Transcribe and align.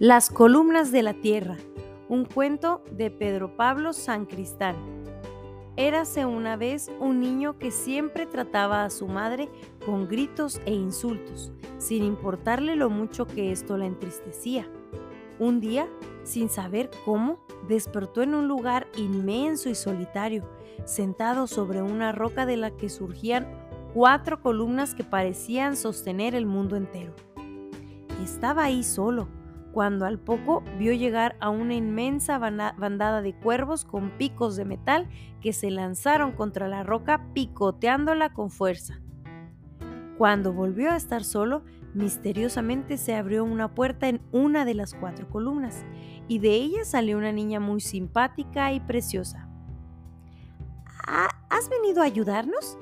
Las 0.00 0.28
columnas 0.28 0.90
de 0.90 1.04
la 1.04 1.14
tierra, 1.14 1.56
un 2.08 2.24
cuento 2.24 2.82
de 2.90 3.12
Pedro 3.12 3.56
Pablo 3.56 3.92
San 3.92 4.26
Cristán. 4.26 4.74
Érase 5.76 6.26
una 6.26 6.56
vez 6.56 6.90
un 6.98 7.20
niño 7.20 7.60
que 7.60 7.70
siempre 7.70 8.26
trataba 8.26 8.84
a 8.84 8.90
su 8.90 9.06
madre 9.06 9.48
con 9.86 10.08
gritos 10.08 10.60
e 10.66 10.74
insultos, 10.74 11.52
sin 11.78 12.02
importarle 12.02 12.74
lo 12.74 12.90
mucho 12.90 13.24
que 13.24 13.52
esto 13.52 13.76
la 13.76 13.86
entristecía. 13.86 14.68
Un 15.38 15.60
día, 15.60 15.86
sin 16.24 16.48
saber 16.48 16.90
cómo, 17.04 17.38
despertó 17.68 18.22
en 18.22 18.34
un 18.34 18.48
lugar 18.48 18.88
inmenso 18.96 19.68
y 19.68 19.76
solitario, 19.76 20.42
sentado 20.84 21.46
sobre 21.46 21.82
una 21.82 22.10
roca 22.10 22.46
de 22.46 22.56
la 22.56 22.72
que 22.72 22.88
surgían 22.88 23.46
cuatro 23.94 24.42
columnas 24.42 24.92
que 24.92 25.04
parecían 25.04 25.76
sostener 25.76 26.34
el 26.34 26.46
mundo 26.46 26.74
entero. 26.74 27.12
Estaba 28.24 28.64
ahí 28.64 28.82
solo, 28.82 29.28
cuando 29.74 30.06
al 30.06 30.20
poco 30.20 30.62
vio 30.78 30.92
llegar 30.92 31.36
a 31.40 31.50
una 31.50 31.74
inmensa 31.74 32.38
bandada 32.38 33.20
de 33.22 33.34
cuervos 33.34 33.84
con 33.84 34.10
picos 34.10 34.54
de 34.54 34.64
metal 34.64 35.08
que 35.42 35.52
se 35.52 35.72
lanzaron 35.72 36.30
contra 36.30 36.68
la 36.68 36.84
roca 36.84 37.26
picoteándola 37.34 38.32
con 38.32 38.50
fuerza. 38.50 39.00
Cuando 40.16 40.52
volvió 40.52 40.92
a 40.92 40.96
estar 40.96 41.24
solo, 41.24 41.64
misteriosamente 41.92 42.96
se 42.96 43.16
abrió 43.16 43.42
una 43.42 43.74
puerta 43.74 44.08
en 44.08 44.22
una 44.30 44.64
de 44.64 44.74
las 44.74 44.94
cuatro 44.94 45.28
columnas 45.28 45.84
y 46.28 46.38
de 46.38 46.50
ella 46.50 46.84
salió 46.84 47.18
una 47.18 47.32
niña 47.32 47.58
muy 47.58 47.80
simpática 47.80 48.72
y 48.72 48.78
preciosa. 48.78 49.48
¿Has 51.50 51.68
venido 51.68 52.00
a 52.00 52.06
ayudarnos? 52.06 52.78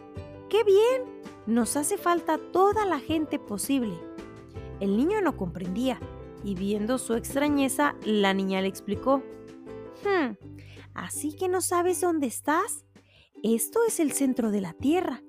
¡Qué 0.51 0.63
bien! 0.63 1.23
Nos 1.47 1.79
hace 1.79 1.97
falta 1.97 2.39
toda 2.53 2.85
la 2.85 3.01
gente 3.01 3.39
posible. 3.39 3.95
El 4.79 4.99
niño 4.99 5.23
no 5.23 5.39
comprendía 5.39 5.99
y 6.45 6.55
viendo 6.55 6.99
su 6.99 7.15
extrañeza, 7.15 7.95
la 8.05 8.35
niña 8.35 8.61
le 8.61 8.69
explicó. 8.69 9.23
Hmm, 10.05 10.35
¿así 10.95 11.35
que 11.35 11.49
no 11.49 11.61
sabes 11.61 12.01
dónde 12.01 12.27
estás? 12.27 12.85
Esto 13.43 13.81
es 13.87 14.01
el 14.01 14.13
centro 14.13 14.51
de 14.51 14.61
la 14.61 14.73
Tierra. 14.73 15.23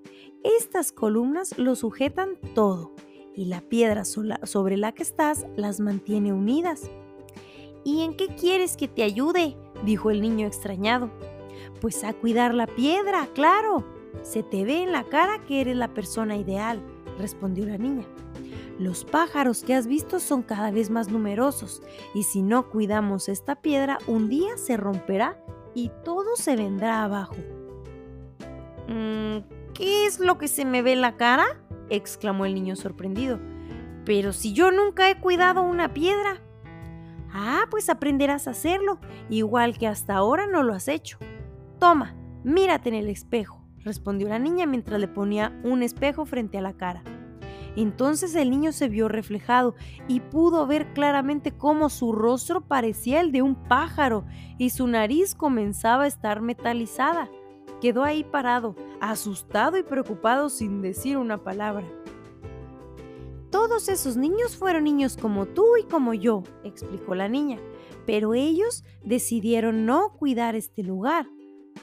Estas 0.43 0.91
columnas 0.91 1.57
lo 1.57 1.75
sujetan 1.75 2.37
todo 2.53 2.93
y 3.35 3.45
la 3.45 3.61
piedra 3.61 4.03
sobre 4.05 4.77
la 4.77 4.91
que 4.91 5.03
estás 5.03 5.45
las 5.55 5.79
mantiene 5.79 6.33
unidas. 6.33 6.91
¿Y 7.83 8.01
en 8.01 8.15
qué 8.15 8.27
quieres 8.27 8.77
que 8.77 8.87
te 8.87 9.03
ayude? 9.03 9.57
dijo 9.83 10.11
el 10.11 10.21
niño 10.21 10.47
extrañado. 10.47 11.11
Pues 11.81 12.03
a 12.03 12.13
cuidar 12.13 12.53
la 12.53 12.67
piedra, 12.67 13.27
claro. 13.33 13.83
Se 14.21 14.43
te 14.43 14.63
ve 14.63 14.83
en 14.83 14.91
la 14.91 15.03
cara 15.03 15.43
que 15.45 15.61
eres 15.61 15.75
la 15.75 15.93
persona 15.93 16.37
ideal, 16.37 16.81
respondió 17.17 17.65
la 17.65 17.77
niña. 17.77 18.05
Los 18.79 19.05
pájaros 19.05 19.63
que 19.63 19.75
has 19.75 19.87
visto 19.87 20.19
son 20.19 20.41
cada 20.41 20.71
vez 20.71 20.89
más 20.89 21.09
numerosos 21.09 21.83
y 22.15 22.23
si 22.23 22.41
no 22.41 22.69
cuidamos 22.69 23.29
esta 23.29 23.55
piedra, 23.55 23.99
un 24.07 24.29
día 24.29 24.57
se 24.57 24.77
romperá 24.77 25.37
y 25.75 25.91
todo 26.03 26.35
se 26.35 26.55
vendrá 26.55 27.03
abajo. 27.03 27.35
Mm, 28.87 29.39
¿Qué 29.73 30.05
es 30.05 30.19
lo 30.19 30.37
que 30.37 30.47
se 30.47 30.65
me 30.65 30.81
ve 30.81 30.93
en 30.93 31.01
la 31.01 31.17
cara? 31.17 31.45
exclamó 31.89 32.45
el 32.45 32.55
niño 32.55 32.75
sorprendido. 32.75 33.39
Pero 34.05 34.33
si 34.33 34.53
yo 34.53 34.71
nunca 34.71 35.09
he 35.09 35.19
cuidado 35.19 35.61
una 35.61 35.93
piedra. 35.93 36.41
Ah, 37.31 37.65
pues 37.71 37.89
aprenderás 37.89 38.47
a 38.47 38.51
hacerlo, 38.51 38.99
igual 39.29 39.77
que 39.77 39.87
hasta 39.87 40.15
ahora 40.15 40.45
no 40.45 40.61
lo 40.61 40.73
has 40.73 40.87
hecho. 40.87 41.17
Toma, 41.79 42.15
mírate 42.43 42.89
en 42.89 42.95
el 42.95 43.09
espejo, 43.09 43.65
respondió 43.79 44.29
la 44.29 44.37
niña 44.37 44.67
mientras 44.67 44.99
le 44.99 45.07
ponía 45.07 45.59
un 45.63 45.81
espejo 45.81 46.25
frente 46.25 46.59
a 46.59 46.61
la 46.61 46.73
cara. 46.73 47.03
Entonces 47.75 48.35
el 48.35 48.49
niño 48.49 48.71
se 48.71 48.89
vio 48.89 49.07
reflejado 49.07 49.75
y 50.07 50.19
pudo 50.19 50.67
ver 50.67 50.93
claramente 50.93 51.51
cómo 51.51 51.89
su 51.89 52.11
rostro 52.11 52.61
parecía 52.61 53.19
el 53.19 53.31
de 53.31 53.41
un 53.41 53.55
pájaro 53.55 54.25
y 54.57 54.69
su 54.69 54.87
nariz 54.87 55.33
comenzaba 55.35 56.03
a 56.03 56.07
estar 56.07 56.41
metalizada. 56.41 57.29
Quedó 57.81 58.03
ahí 58.03 58.23
parado, 58.23 58.75
asustado 59.01 59.77
y 59.77 59.83
preocupado 59.83 60.49
sin 60.49 60.81
decir 60.81 61.17
una 61.17 61.43
palabra. 61.43 61.85
Todos 63.49 63.89
esos 63.89 64.17
niños 64.17 64.55
fueron 64.55 64.83
niños 64.83 65.17
como 65.17 65.45
tú 65.45 65.77
y 65.79 65.83
como 65.83 66.13
yo, 66.13 66.43
explicó 66.63 67.13
la 67.13 67.27
niña, 67.27 67.59
pero 68.05 68.33
ellos 68.33 68.83
decidieron 69.03 69.85
no 69.85 70.13
cuidar 70.17 70.55
este 70.55 70.81
lugar. 70.81 71.27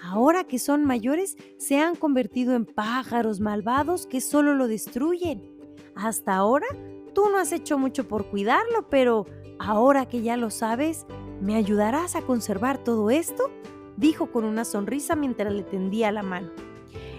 Ahora 0.03 0.45
que 0.45 0.59
son 0.59 0.85
mayores, 0.85 1.37
se 1.59 1.79
han 1.79 1.95
convertido 1.95 2.55
en 2.55 2.65
pájaros 2.65 3.41
malvados 3.41 4.07
que 4.07 4.21
solo 4.21 4.55
lo 4.55 4.67
destruyen. 4.67 5.60
Hasta 6.01 6.35
ahora 6.35 6.67
tú 7.15 7.29
no 7.29 7.39
has 7.39 7.53
hecho 7.53 7.79
mucho 7.79 8.09
por 8.09 8.31
cuidarlo, 8.31 8.89
pero 8.89 9.27
ahora 9.59 10.07
que 10.07 10.23
ya 10.23 10.39
lo 10.39 10.49
sabes, 10.49 11.07
¿me 11.43 11.57
ayudarás 11.57 12.17
a 12.17 12.23
conservar 12.23 12.79
todo 12.83 13.11
esto? 13.11 13.51
dijo 13.99 14.33
con 14.33 14.45
una 14.45 14.65
sonrisa 14.65 15.15
mientras 15.15 15.53
le 15.53 15.63
tendía 15.63 16.11
la 16.11 16.23
mano. 16.23 16.53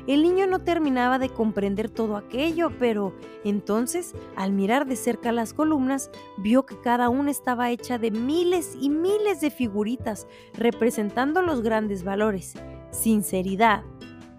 El 0.08 0.24
niño 0.24 0.48
no 0.48 0.64
terminaba 0.64 1.20
de 1.20 1.30
comprender 1.30 1.92
todo 1.92 2.18
aquello, 2.18 2.72
pero 2.80 3.14
entonces, 3.44 4.16
al 4.36 4.52
mirar 4.52 4.88
de 4.88 4.96
cerca 4.96 5.32
las 5.32 5.54
columnas, 5.54 6.10
vio 6.38 6.66
que 6.66 6.82
cada 6.82 7.08
una 7.10 7.30
estaba 7.30 7.70
hecha 7.70 8.00
de 8.00 8.10
miles 8.10 8.76
y 8.82 8.90
miles 8.90 9.42
de 9.42 9.52
figuritas 9.52 10.26
representando 10.56 11.44
los 11.44 11.62
grandes 11.62 12.04
valores, 12.04 12.56
sinceridad, 12.90 13.84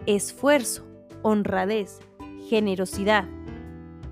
esfuerzo, 0.05 0.85
honradez, 1.21 2.01
generosidad, 2.49 3.25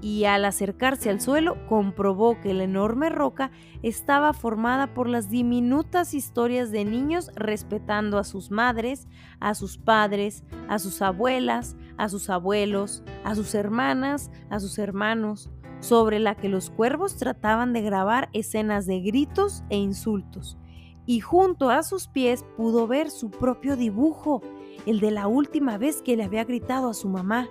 y 0.02 0.26
al 0.26 0.46
acercarse 0.46 1.10
al 1.10 1.22
suelo 1.22 1.56
comprobó 1.68 2.42
que 2.42 2.54
la 2.54 2.64
enorme 2.64 3.10
roca 3.10 3.52
estaba 3.84 4.34
formada 4.34 4.94
por 4.94 5.08
las 5.08 5.30
diminutas 5.30 6.14
historias 6.14 6.72
de 6.72 6.86
niños 6.86 7.30
respetando 7.36 8.18
a 8.18 8.24
sus 8.24 8.50
madres, 8.50 9.08
a 9.40 9.54
sus 9.54 9.78
padres, 9.78 10.44
a 10.68 10.80
sus 10.80 11.02
abuelas, 11.02 11.78
a 11.98 12.10
sus 12.10 12.30
abuelos, 12.30 13.04
a 13.24 13.36
sus 13.36 13.54
hermanas, 13.54 14.32
a 14.50 14.60
sus 14.60 14.80
hermanos, 14.80 15.52
sobre 15.80 16.20
la 16.20 16.36
que 16.36 16.50
los 16.50 16.72
cuervos 16.72 17.18
trataban 17.18 17.74
de 17.74 17.82
grabar 17.82 18.30
escenas 18.34 18.88
de 18.88 19.02
gritos 19.02 19.64
e 19.70 19.78
insultos. 19.78 20.58
Y 21.06 21.20
junto 21.20 21.70
a 21.70 21.84
sus 21.84 22.08
pies 22.08 22.46
pudo 22.58 22.88
ver 22.88 23.10
su 23.10 23.30
propio 23.32 23.76
dibujo, 23.76 24.42
el 24.86 25.00
de 25.00 25.12
la 25.12 25.28
última 25.28 25.78
vez 25.78 26.02
que 26.02 26.16
le 26.16 26.24
había 26.24 26.44
gritado 26.44 26.90
a 26.90 26.94
su 26.94 27.10
mamá. 27.10 27.50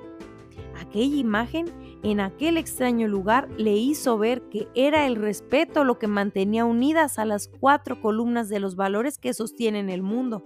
Aquella 0.81 1.17
imagen 1.17 1.67
en 2.03 2.21
aquel 2.21 2.57
extraño 2.57 3.09
lugar 3.09 3.49
le 3.59 3.77
hizo 3.77 4.17
ver 4.17 4.43
que 4.49 4.69
era 4.75 5.07
el 5.07 5.17
respeto 5.17 5.85
lo 5.85 5.99
que 5.99 6.07
mantenía 6.07 6.65
unidas 6.65 7.19
a 7.19 7.27
las 7.27 7.49
cuatro 7.49 8.01
columnas 8.01 8.49
de 8.49 8.59
los 8.59 8.75
valores 8.75 9.19
que 9.19 9.35
sostienen 9.35 9.91
el 9.91 10.03
mundo. 10.03 10.43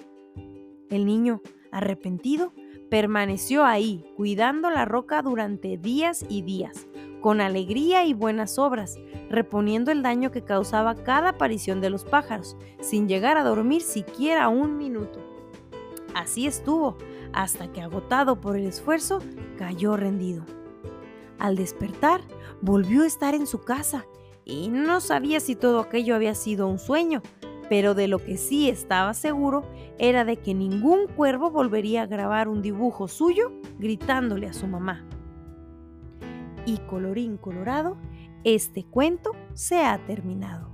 El 0.90 1.06
niño, 1.06 1.42
arrepentido, 1.70 2.52
permaneció 2.90 3.64
ahí, 3.64 4.04
cuidando 4.16 4.68
la 4.70 4.84
roca 4.84 5.22
durante 5.22 5.78
días 5.78 6.24
y 6.28 6.42
días, 6.42 6.88
con 7.20 7.40
alegría 7.40 8.04
y 8.04 8.14
buenas 8.14 8.58
obras, 8.58 8.98
reponiendo 9.30 9.92
el 9.92 10.02
daño 10.02 10.32
que 10.32 10.42
causaba 10.42 10.96
cada 10.96 11.30
aparición 11.30 11.80
de 11.80 11.90
los 11.90 12.04
pájaros, 12.04 12.56
sin 12.80 13.08
llegar 13.08 13.36
a 13.36 13.44
dormir 13.44 13.82
siquiera 13.82 14.48
un 14.48 14.76
minuto. 14.76 15.20
Así 16.14 16.46
estuvo, 16.46 16.96
hasta 17.32 17.72
que 17.72 17.80
agotado 17.80 18.40
por 18.40 18.56
el 18.56 18.66
esfuerzo, 18.66 19.20
cayó 19.56 19.96
rendido. 19.96 20.44
Al 21.44 21.56
despertar, 21.56 22.22
volvió 22.62 23.02
a 23.02 23.06
estar 23.06 23.34
en 23.34 23.46
su 23.46 23.60
casa 23.60 24.06
y 24.46 24.68
no 24.68 25.02
sabía 25.02 25.40
si 25.40 25.54
todo 25.54 25.80
aquello 25.80 26.14
había 26.14 26.34
sido 26.34 26.66
un 26.68 26.78
sueño, 26.78 27.20
pero 27.68 27.94
de 27.94 28.08
lo 28.08 28.18
que 28.18 28.38
sí 28.38 28.70
estaba 28.70 29.12
seguro 29.12 29.62
era 29.98 30.24
de 30.24 30.38
que 30.38 30.54
ningún 30.54 31.06
cuervo 31.06 31.50
volvería 31.50 32.00
a 32.00 32.06
grabar 32.06 32.48
un 32.48 32.62
dibujo 32.62 33.08
suyo 33.08 33.52
gritándole 33.78 34.46
a 34.46 34.54
su 34.54 34.66
mamá. 34.66 35.04
Y 36.64 36.78
colorín 36.78 37.36
colorado, 37.36 37.98
este 38.44 38.84
cuento 38.84 39.32
se 39.52 39.84
ha 39.84 39.98
terminado. 40.06 40.73